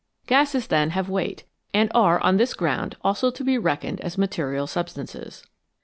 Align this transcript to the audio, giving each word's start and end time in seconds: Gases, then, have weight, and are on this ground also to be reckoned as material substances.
Gases, 0.25 0.65
then, 0.65 0.89
have 0.97 1.09
weight, 1.09 1.43
and 1.75 1.91
are 1.93 2.19
on 2.21 2.37
this 2.37 2.55
ground 2.55 2.97
also 3.03 3.29
to 3.29 3.43
be 3.43 3.59
reckoned 3.59 4.01
as 4.01 4.17
material 4.17 4.65
substances. 4.65 5.45